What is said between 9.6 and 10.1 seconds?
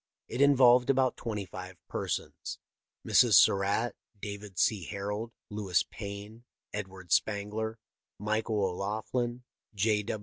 J.